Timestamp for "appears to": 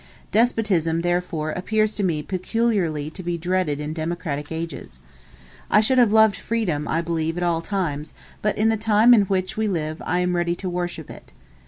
1.51-2.03